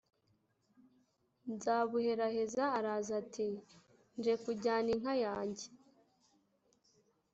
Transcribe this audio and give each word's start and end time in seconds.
Nzabuheraheza 1.53 2.63
araza 2.77 3.11
ati: 3.21 3.47
“Nje 4.17 4.33
kujyana 4.43 4.89
inka 4.95 5.13
yange”. 5.25 5.67